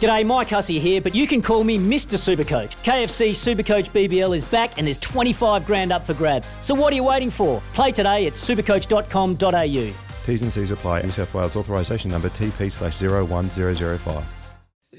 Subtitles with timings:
[0.00, 2.18] G'day, Mike Hussey here, but you can call me Mr.
[2.18, 2.72] Supercoach.
[2.82, 6.56] KFC Supercoach BBL is back and there's 25 grand up for grabs.
[6.60, 7.62] So what are you waiting for?
[7.72, 9.94] Play today at supercoach.com.au.
[10.24, 11.02] T's and C's apply.
[11.02, 14.24] New South Wales authorisation number TP slash 01005.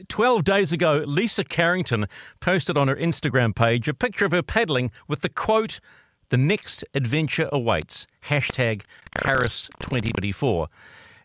[0.08, 2.08] 12 days ago, Lisa Carrington
[2.40, 5.80] posted on her Instagram page a picture of her paddling with the quote,
[6.30, 8.08] The next adventure awaits.
[8.26, 8.82] Hashtag
[9.16, 10.68] Paris 2024.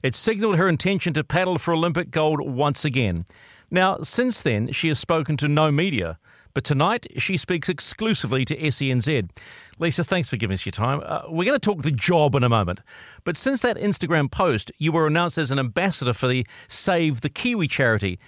[0.02, 3.24] It signalled her intention to paddle for Olympic gold once again.
[3.70, 6.18] Now, since then, she has spoken to no media,
[6.54, 9.30] but tonight she speaks exclusively to SENZ.
[9.78, 11.02] Lisa, thanks for giving us your time.
[11.04, 12.80] Uh, we're going to talk the job in a moment,
[13.24, 17.28] but since that Instagram post, you were announced as an ambassador for the Save the
[17.28, 18.18] Kiwi charity.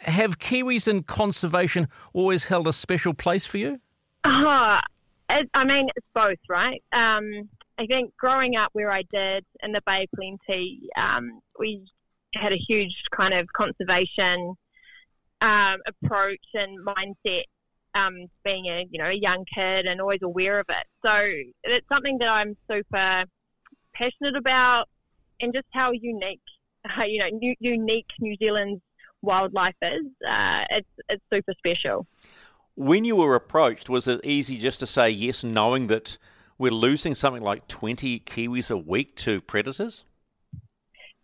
[0.00, 3.80] Have Kiwis in conservation always held a special place for you?
[5.30, 6.82] It, I mean, it's both, right?
[6.92, 11.86] Um, I think growing up where I did in the Bay of Plenty, um, we
[12.34, 14.54] had a huge kind of conservation
[15.40, 17.44] um, approach and mindset.
[17.96, 21.14] Um, being a you know a young kid and always aware of it, so
[21.62, 23.24] it's something that I'm super
[23.94, 24.88] passionate about,
[25.40, 26.40] and just how unique,
[26.98, 28.82] uh, you know, new, unique New Zealand's
[29.22, 30.06] wildlife is.
[30.28, 32.06] Uh, it's it's super special.
[32.74, 36.18] When you were approached, was it easy just to say yes, knowing that
[36.58, 40.04] we're losing something like 20 Kiwis a week to predators?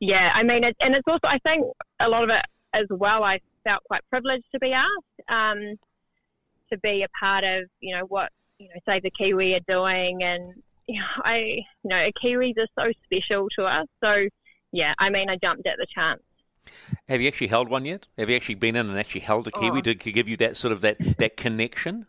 [0.01, 1.67] Yeah, I mean, it, and it's also, I think
[2.01, 4.89] a lot of it as well, I felt quite privileged to be asked
[5.29, 5.77] um,
[6.73, 10.23] to be a part of, you know, what, you know, Save the Kiwi are doing.
[10.23, 10.55] And,
[10.87, 13.87] you know, I, you know, Kiwis are so special to us.
[14.03, 14.27] So,
[14.73, 16.23] yeah, I mean, I jumped at the chance.
[17.09, 18.07] Have you actually held one yet?
[18.19, 19.81] Have you actually been in and actually held a kiwi oh.
[19.81, 22.07] to give you that sort of that, that connection?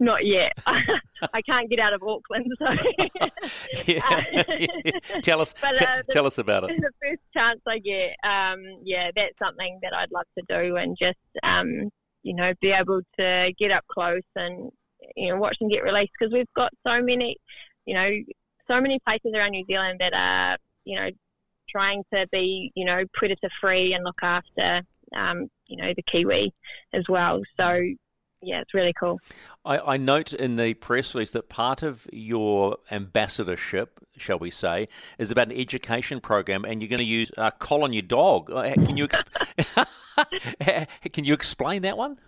[0.00, 0.52] Not yet.
[0.66, 2.66] I can't get out of Auckland, so.
[3.86, 4.90] yeah.
[5.22, 6.80] tell us, but, t- uh, the, tell us about it.
[6.80, 10.96] The first chance I get, um, yeah, that's something that I'd love to do, and
[10.98, 11.90] just, um,
[12.22, 14.70] you know, be able to get up close and
[15.16, 17.36] you know watch them get released because we've got so many,
[17.86, 18.10] you know,
[18.68, 21.10] so many places around New Zealand that are, you know,
[21.68, 24.82] trying to be, you know, predator free and look after,
[25.16, 26.52] um, you know, the kiwi
[26.92, 27.40] as well.
[27.58, 27.80] So
[28.42, 29.20] yeah, it's really cool.
[29.64, 34.88] I, I, note in the press release that part of your ambassadorship, shall we say,
[35.18, 38.50] is about an education program, and you're going to use a uh, Colin, your dog.
[38.50, 39.08] Uh, can you
[41.12, 42.18] can you explain that one?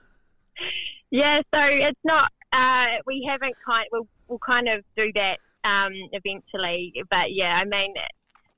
[1.10, 2.30] Yeah, so it's not.
[2.52, 3.86] Uh, we haven't kind.
[3.90, 7.94] We'll, we'll kind of do that um, eventually, but yeah, I mean,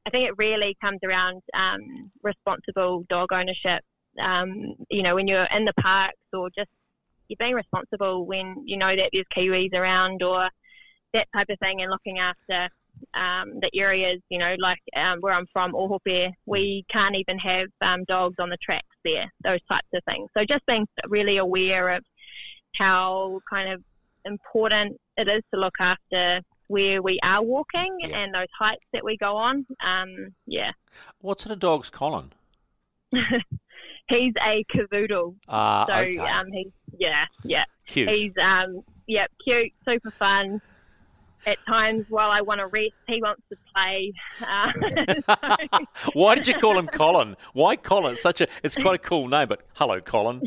[0.06, 3.82] I think it really comes around um, responsible dog ownership.
[4.20, 6.70] Um, you know, when you're in the parks or just
[7.28, 10.48] you're being responsible when you know that there's kiwis around or
[11.12, 12.68] that type of thing, and looking after
[13.14, 14.20] um, the areas.
[14.28, 18.50] You know, like um, where I'm from, Ohope, we can't even have um, dogs on
[18.50, 19.30] the tracks there.
[19.44, 20.28] Those types of things.
[20.36, 22.04] So just being really aware of
[22.76, 23.82] how kind of
[24.24, 28.18] important it is to look after where we are walking yeah.
[28.18, 29.66] and those heights that we go on.
[29.84, 30.72] Um, yeah.
[31.20, 32.32] What sort of dog's Colin?
[34.08, 35.34] he's a cavoodle.
[35.48, 36.18] Uh, so okay.
[36.18, 37.64] um, he's yeah, yeah.
[37.86, 38.08] Cute.
[38.08, 40.60] He's um, yeah, cute, super fun.
[41.46, 44.12] At times, while I want to rest, he wants to play.
[44.40, 44.72] Uh,
[46.02, 46.10] so.
[46.12, 47.36] Why did you call him Colin?
[47.52, 48.12] Why Colin?
[48.12, 50.42] It's such a it's quite a cool name, but hello, Colin.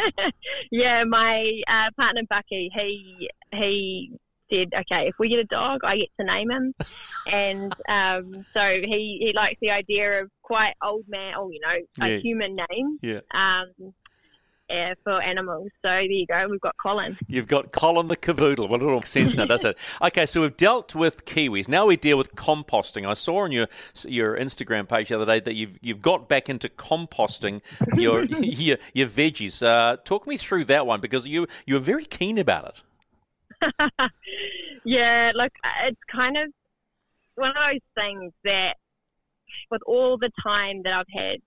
[0.70, 4.12] yeah, my uh, partner Bucky, he he
[4.50, 6.74] said, okay, if we get a dog, I get to name him.
[7.32, 12.04] and um, so he, he likes the idea of quite old man, or, you know,
[12.04, 12.18] a yeah.
[12.18, 12.98] human name.
[13.02, 13.20] Yeah.
[13.32, 13.94] Um,
[14.68, 15.70] yeah, for animals.
[15.82, 16.46] So there you go.
[16.48, 17.16] We've got Colin.
[17.26, 18.68] You've got Colin the cavoodle.
[18.68, 19.76] What a little sense now, does it?
[20.02, 21.68] Okay, so we've dealt with kiwis.
[21.68, 23.06] Now we deal with composting.
[23.06, 23.66] I saw on your
[24.06, 27.60] your Instagram page the other day that you've you've got back into composting
[27.94, 29.62] your your, your veggies.
[29.62, 32.82] Uh, talk me through that one because you you were very keen about it.
[34.84, 35.52] yeah, look,
[35.84, 36.52] it's kind of
[37.34, 38.76] one of those things that,
[39.70, 41.38] with all the time that I've had,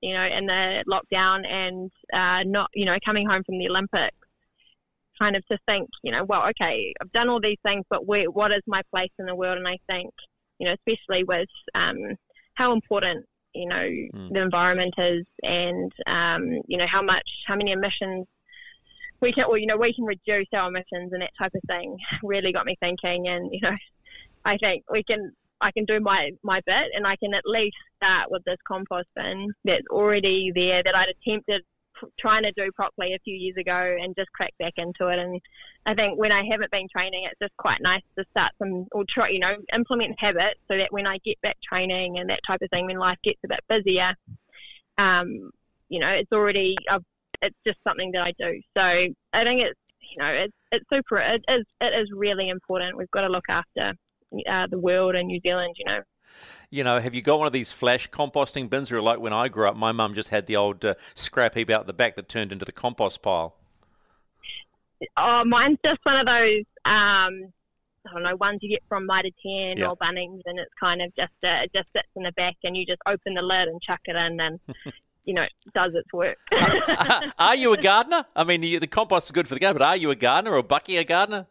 [0.00, 4.16] you know, in the lockdown and uh, not, you know, coming home from the Olympics,
[5.18, 8.30] kind of to think, you know, well, okay, I've done all these things, but where,
[8.30, 9.58] what is my place in the world?
[9.58, 10.12] And I think,
[10.58, 12.16] you know, especially with um,
[12.54, 13.24] how important
[13.54, 14.32] you know mm.
[14.32, 18.26] the environment is, and um, you know how much, how many emissions
[19.20, 21.96] we can, well, you know, we can reduce our emissions and that type of thing.
[22.22, 23.76] Really got me thinking, and you know,
[24.44, 25.32] I think we can.
[25.58, 29.08] I can do my, my bit and I can at least start with this compost
[29.16, 31.62] bin that's already there that I'd attempted
[32.18, 35.18] trying to do properly a few years ago and just crack back into it.
[35.18, 35.40] And
[35.86, 39.04] I think when I haven't been training, it's just quite nice to start some or
[39.08, 42.62] try, you know, implement habits so that when I get back training and that type
[42.62, 44.14] of thing, when life gets a bit busier,
[44.98, 45.50] um,
[45.88, 47.04] you know, it's already I've,
[47.42, 48.60] it's just something that I do.
[48.76, 49.80] So I think it's
[50.10, 51.18] you know it's it's super.
[51.18, 52.96] It is it is really important.
[52.96, 53.94] We've got to look after
[54.46, 55.74] uh, the world and New Zealand.
[55.78, 56.02] You know
[56.70, 59.48] you know, have you got one of these flash composting bins, or like when I
[59.48, 62.28] grew up, my mum just had the old uh, scrap heap out the back that
[62.28, 63.54] turned into the compost pile?
[65.16, 66.64] Oh, mine's just one of those.
[66.84, 67.52] Um,
[68.06, 69.88] I don't know ones you get from Mitre 10 yeah.
[69.88, 72.76] or Bunnings, and it's kind of just uh, it just sits in the back, and
[72.76, 74.60] you just open the lid and chuck it in, and
[75.26, 76.38] you know does its work.
[77.38, 78.24] are, you a gardener?
[78.34, 80.62] I mean, the compost is good for the garden, but are you a gardener or
[80.62, 81.46] Bucky a gardener?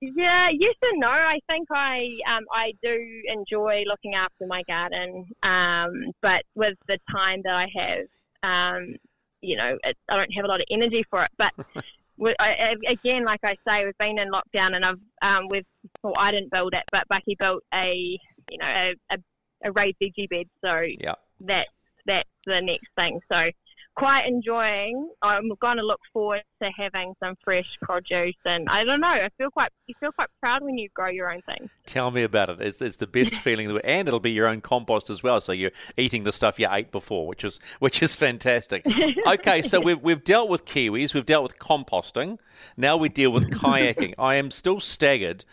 [0.00, 1.08] Yeah, yes and no.
[1.08, 6.98] I think I um, I do enjoy looking after my garden, um, but with the
[7.10, 8.06] time that I have,
[8.42, 8.96] um,
[9.40, 11.30] you know, it, I don't have a lot of energy for it.
[11.38, 11.52] But
[12.38, 15.66] I, again, like I say, we've been in lockdown, and I've um, we've
[16.02, 18.18] well, I didn't build it, but Bucky built a
[18.50, 19.18] you know a, a,
[19.64, 21.14] a raised veggie bed, so yeah.
[21.40, 21.68] that
[22.06, 23.20] that's the next thing.
[23.30, 23.50] So
[23.96, 25.10] quite enjoying.
[25.22, 29.08] I'm going to look forward to having some fresh produce, and I don't know.
[29.08, 31.68] I feel quite you feel quite proud when you grow your own thing.
[31.86, 32.60] Tell me about it.
[32.60, 35.40] It's, it's the best feeling, and it'll be your own compost as well.
[35.40, 38.86] So you're eating the stuff you ate before, which is which is fantastic.
[39.26, 42.38] Okay, so we've we've dealt with kiwis, we've dealt with composting.
[42.76, 44.14] Now we deal with kayaking.
[44.18, 45.44] I am still staggered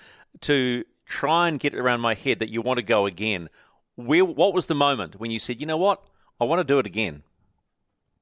[0.41, 3.49] to try and get around my head that you want to go again.
[3.95, 6.03] Where, what was the moment when you said, you know what,
[6.39, 7.23] I want to do it again?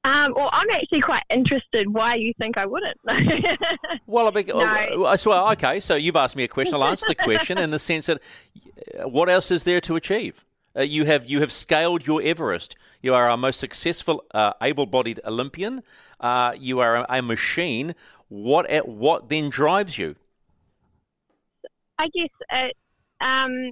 [0.04, 2.98] Um, well, I'm actually quite interested why you think I wouldn't.
[4.08, 5.04] well, I mean, no.
[5.06, 6.74] Uh, so, okay, so you've asked me a question.
[6.74, 8.20] I'll answer the question in the sense that
[9.04, 10.44] what else is there to achieve?
[10.76, 12.76] Uh, you have you have scaled your Everest.
[13.02, 15.84] You are our most successful, uh, able-bodied Olympian.
[16.20, 17.96] Uh, you are a, a, machine.
[18.30, 20.16] What at what then drives you?
[21.98, 22.78] I guess it,
[23.20, 23.72] um,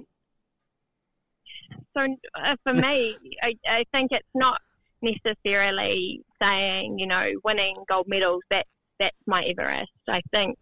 [1.96, 2.06] so.
[2.34, 4.60] Uh, for me, I, I think it's not
[5.02, 8.66] necessarily saying, you know, winning gold medals, that,
[8.98, 9.90] that's my Everest.
[10.08, 10.58] I think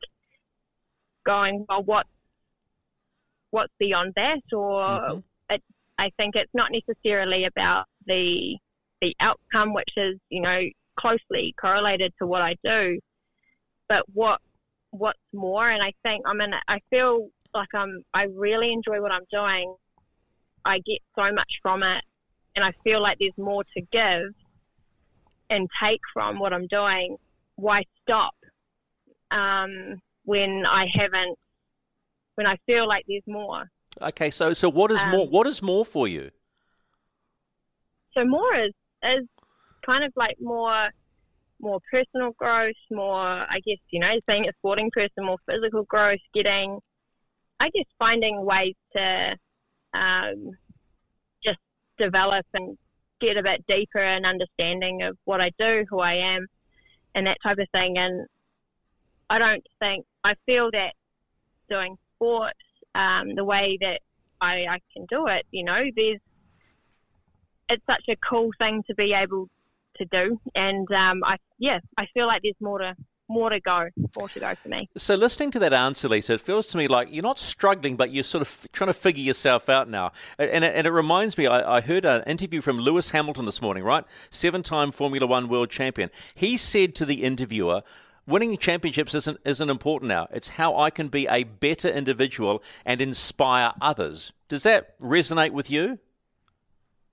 [1.27, 2.07] going, well, what,
[3.51, 4.41] what's beyond that?
[4.53, 5.19] Or mm-hmm.
[5.51, 5.63] it,
[5.99, 8.57] I think it's not necessarily about the,
[9.01, 10.63] the outcome, which is, you know,
[10.97, 12.99] closely correlated to what I do,
[13.89, 14.41] but what,
[14.91, 15.69] what's more.
[15.69, 19.75] And I think, I mean, I feel like I'm, I really enjoy what I'm doing.
[20.69, 22.05] I get so much from it
[22.55, 24.35] and I feel like there's more to give
[25.49, 27.17] and take from what I'm doing,
[27.57, 28.35] why stop
[29.31, 31.39] um, when I haven't,
[32.35, 33.71] when I feel like there's more?
[34.03, 35.27] Okay, so so what is um, more?
[35.27, 36.31] What is more for you?
[38.15, 38.73] So more is
[39.03, 39.27] is
[39.87, 40.91] kind of like more
[41.61, 46.21] more personal growth, more I guess you know, being a sporting person, more physical growth,
[46.35, 46.79] getting
[47.59, 49.37] I guess finding ways to
[49.95, 50.53] um,
[51.99, 52.79] develop and
[53.21, 56.47] get a bit deeper and understanding of what I do, who I am,
[57.15, 57.99] and that type of thing.
[57.99, 58.27] And
[59.29, 60.95] I don't think I feel that
[61.69, 62.55] doing sport
[62.95, 64.01] um, the way that
[64.41, 66.21] I, I can do it, you know, there's
[67.69, 69.47] it's such a cool thing to be able
[69.97, 72.95] to do, and um, I yeah, I feel like there's more to
[73.29, 74.89] more to go, more to go for me.
[74.97, 78.13] So, listening to that answer, Lisa, it feels to me like you're not struggling, but
[78.13, 80.13] you're sort of trying to figure yourself out now.
[80.39, 83.63] And it, and it reminds me, I, I, heard an interview from Lewis Hamilton this
[83.63, 84.05] morning, right?
[84.31, 86.11] Seven time Formula One world champion.
[86.35, 87.83] He said to the interviewer,
[88.27, 90.29] winning championships isn't, isn't important now.
[90.31, 94.33] It's how I can be a better individual and inspire others.
[94.49, 95.99] Does that resonate with you?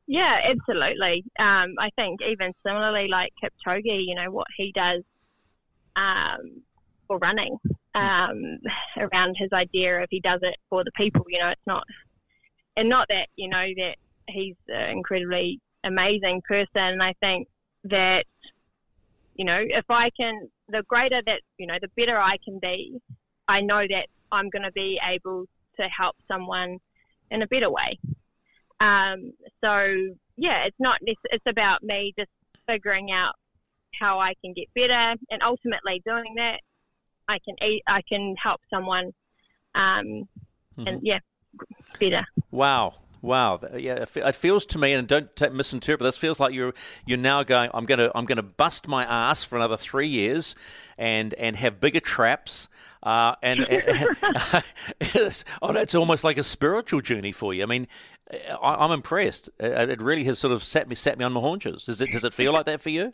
[0.07, 1.25] Yeah, absolutely.
[1.39, 5.01] Um, I think even similarly, like Kipchoge, you know, what he does
[5.95, 6.61] um,
[7.07, 7.57] for running
[7.93, 8.59] um,
[8.97, 11.25] around his idea of he does it for the people.
[11.27, 11.83] You know, it's not,
[12.77, 13.95] and not that you know that
[14.27, 16.67] he's an incredibly amazing person.
[16.75, 17.47] And I think
[17.85, 18.25] that
[19.35, 22.99] you know if I can, the greater that you know, the better I can be.
[23.47, 25.45] I know that I'm going to be able
[25.79, 26.79] to help someone
[27.29, 27.99] in a better way.
[28.79, 29.33] Um,
[29.63, 30.99] so yeah, it's not.
[31.01, 32.31] It's about me just
[32.67, 33.35] figuring out
[33.99, 36.61] how I can get better, and ultimately doing that,
[37.27, 39.11] I can eat, I can help someone,
[39.73, 40.87] um, mm-hmm.
[40.87, 41.19] and yeah,
[41.99, 42.25] better.
[42.51, 42.95] Wow.
[43.21, 46.05] Wow, yeah, it feels to me, and don't t- misinterpret.
[46.05, 46.75] This feels like you're
[47.07, 47.71] you're now going.
[47.73, 50.53] I'm going to I'm to bust my ass for another three years,
[50.95, 52.67] and and have bigger traps.
[53.01, 54.07] Uh, and, and
[54.99, 57.63] it's, oh, it's almost like a spiritual journey for you.
[57.63, 57.87] I mean,
[58.31, 59.49] I, am I'm impressed.
[59.59, 61.85] It really has sort of set me set me on my haunches.
[61.85, 63.13] Does it does it feel like that for you?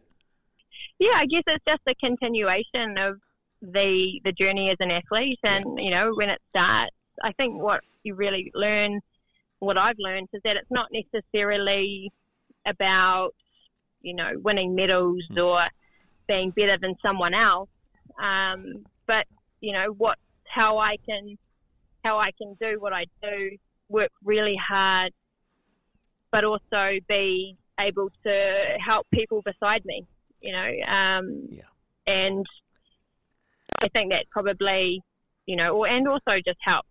[1.00, 3.20] Yeah, I guess it's just a continuation of
[3.62, 7.82] the the journey as an athlete, and you know when it starts, I think what
[8.04, 9.00] you really learn
[9.62, 12.12] what I've learned is that it's not necessarily
[12.66, 13.34] about,
[14.02, 15.46] you know, winning medals mm.
[15.46, 15.68] or
[16.28, 17.70] being better than someone else,
[18.22, 19.28] um, but
[19.62, 21.38] you know what, how I can,
[22.04, 23.52] how I can do what I do,
[23.88, 25.14] work really hard,
[26.32, 30.06] but also be able to help people beside me,
[30.42, 31.64] you know, um, yeah.
[32.08, 32.46] and
[33.82, 35.02] I think that probably,
[35.46, 36.86] you know, or and also just help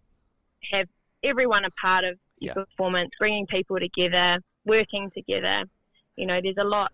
[0.71, 0.89] have
[1.23, 2.55] everyone a part of yeah.
[2.55, 5.65] performance, bringing people together, working together.
[6.17, 6.93] You know, there's a lot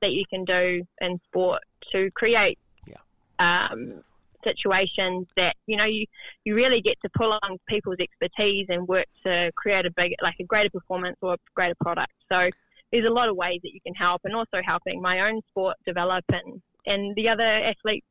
[0.00, 1.62] that you can do in sport
[1.92, 2.96] to create yeah.
[3.38, 4.02] um,
[4.44, 6.06] situations that you know you
[6.44, 10.36] you really get to pull on people's expertise and work to create a big like
[10.40, 12.12] a greater performance or a greater product.
[12.30, 12.48] So
[12.92, 15.76] there's a lot of ways that you can help, and also helping my own sport
[15.86, 18.06] develop and and the other athletes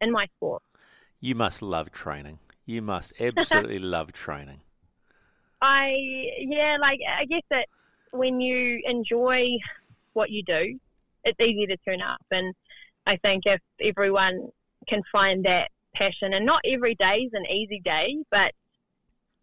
[0.00, 0.62] in my sport.
[1.20, 2.38] You must love training.
[2.66, 4.60] You must absolutely love training.
[5.60, 5.96] I
[6.38, 7.68] yeah, like I guess that
[8.12, 9.56] when you enjoy
[10.12, 10.78] what you do,
[11.24, 12.22] it's easy to turn up.
[12.30, 12.54] And
[13.06, 14.48] I think if everyone
[14.88, 18.52] can find that passion, and not every day is an easy day, but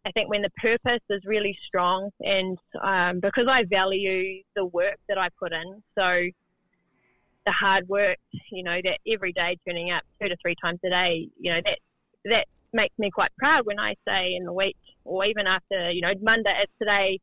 [0.06, 4.98] I think when the purpose is really strong, and um, because I value the work
[5.10, 6.30] that I put in, so
[7.46, 8.18] the hard work,
[8.52, 11.62] you know, that every day turning up two to three times a day, you know,
[11.66, 11.80] that
[12.26, 16.02] that makes me quite proud when I say in the week or even after, you
[16.02, 17.20] know, Monday, it's today,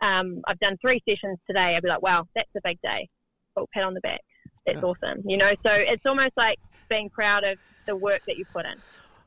[0.00, 1.76] um, I've done three sessions today.
[1.76, 3.08] I'd be like, wow, that's a big day.
[3.56, 4.20] Oh, pat on the back.
[4.66, 5.22] That's awesome.
[5.26, 6.58] You know, so it's almost like
[6.88, 8.76] being proud of the work that you put in.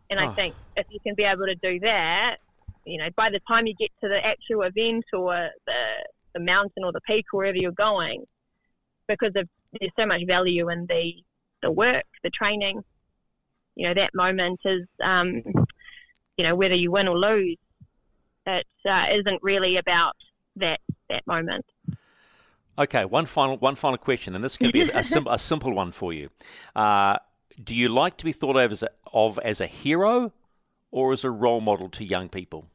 [0.09, 0.27] And oh.
[0.27, 2.37] I think if you can be able to do that,
[2.87, 5.83] you know, by the time you get to the actual event or the,
[6.33, 8.23] the mountain or the peak, wherever you're going,
[9.07, 9.47] because of,
[9.79, 11.13] there's so much value in the,
[11.61, 12.83] the work, the training,
[13.75, 15.43] you know, that moment is, um,
[16.37, 17.57] you know, whether you win or lose,
[18.45, 20.15] it uh, not really about
[20.55, 20.79] that
[21.09, 21.65] that moment.
[22.79, 25.73] Okay, one final one final question, and this can be a, a, sim- a simple
[25.73, 26.29] one for you.
[26.75, 27.17] Uh,
[27.61, 30.31] do you like to be thought of as a, of as a hero
[30.91, 32.69] or as a role model to young people?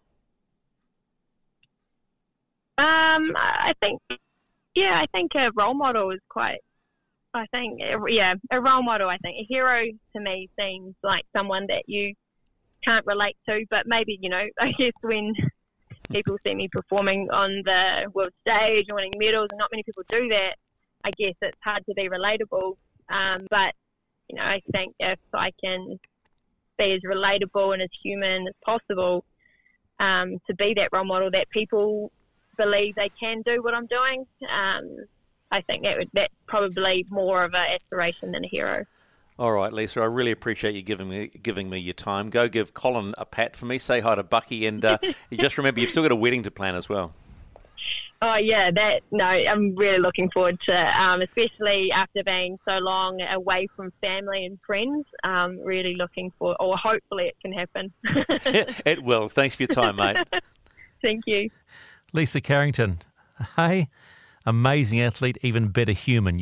[2.82, 4.00] Um, I think,
[4.74, 6.58] yeah, I think a role model is quite.
[7.32, 9.08] I think, yeah, a role model.
[9.08, 12.12] I think a hero to me seems like someone that you
[12.84, 15.32] can't relate to, but maybe you know, I guess when
[16.10, 20.28] people see me performing on the world stage winning medals, and not many people do
[20.30, 20.56] that.
[21.04, 22.74] I guess it's hard to be relatable.
[23.10, 23.74] Um, but
[24.28, 26.00] you know, I think if I can
[26.78, 29.24] be as relatable and as human as possible,
[30.00, 32.10] um, to be that role model that people
[32.56, 34.96] believe they can do what I'm doing, um,
[35.50, 38.84] I think that would, that's probably more of an aspiration than a hero.
[39.38, 42.30] All right, Lisa, I really appreciate you giving me giving me your time.
[42.30, 43.78] Go give Colin a pat for me.
[43.78, 44.98] Say hi to Bucky, and uh,
[45.32, 47.12] just remember you've still got a wedding to plan as well.
[48.20, 53.20] Oh yeah, that no, I'm really looking forward to, um, especially after being so long
[53.20, 55.06] away from family and friends.
[55.24, 57.92] Um, really looking for, or hopefully it can happen.
[58.86, 59.28] it will.
[59.28, 60.18] Thanks for your time, mate.
[61.02, 61.50] Thank you,
[62.12, 62.98] Lisa Carrington.
[63.56, 63.88] Hey,
[64.44, 66.38] amazing athlete, even better human.
[66.38, 66.40] You